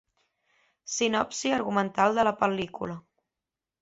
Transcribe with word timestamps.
Sinopsi 0.93 1.53
argumental 1.57 2.19
de 2.21 2.25
la 2.29 2.33
pel·lícula. 2.43 2.97